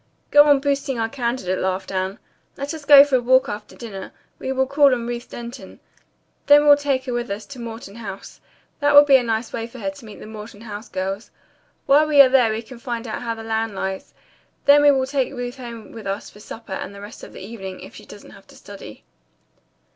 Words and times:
"Go 0.31 0.45
on 0.45 0.59
boosting 0.61 0.97
our 0.97 1.07
candidate," 1.07 1.59
laughed 1.59 1.91
Anne. 1.91 2.17
"Let 2.57 2.73
us 2.73 2.85
go 2.85 3.03
for 3.03 3.17
a 3.17 3.21
walk 3.21 3.47
after 3.47 3.75
dinner. 3.75 4.11
We 4.39 4.51
will 4.51 4.65
call 4.65 4.95
on 4.95 5.05
Ruth 5.05 5.29
Denton. 5.29 5.79
Then 6.47 6.65
we'll 6.65 6.75
take 6.75 7.05
her 7.05 7.13
with 7.13 7.29
us 7.29 7.45
to 7.45 7.59
Morton 7.59 7.97
House. 7.97 8.41
That 8.79 8.95
will 8.95 9.03
be 9.05 9.17
a 9.17 9.21
nice 9.21 9.53
way 9.53 9.67
for 9.67 9.77
her 9.77 9.91
to 9.91 10.05
meet 10.05 10.19
the 10.19 10.25
Morton 10.25 10.61
House 10.61 10.89
girls. 10.89 11.29
While 11.85 12.07
we 12.07 12.19
are 12.19 12.29
there 12.29 12.51
we 12.51 12.63
can 12.63 12.79
find 12.79 13.05
out 13.07 13.21
how 13.21 13.35
the 13.35 13.43
land 13.43 13.75
lies. 13.75 14.15
Then 14.65 14.81
we 14.81 14.89
will 14.89 15.05
take 15.05 15.33
Ruth 15.35 15.57
home 15.57 15.91
with 15.91 16.07
us 16.07 16.31
for 16.31 16.39
supper 16.39 16.73
and 16.73 16.95
the 16.95 17.01
rest 17.01 17.23
of 17.23 17.31
the 17.33 17.41
evening, 17.45 17.81
if 17.81 17.93
she 17.93 18.07
doesn't 18.07 18.31
have 18.31 18.47
to 18.47 18.55
study." 18.55 19.03